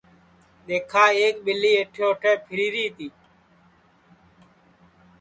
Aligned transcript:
دؔیکھا 0.65 1.03
ایک 1.19 1.35
ٻیلی 1.43 1.71
ایٹھے 1.77 2.03
اوٹھے 2.07 2.31
پھیری 2.45 2.67
ری 2.75 2.85
تی 2.95 3.07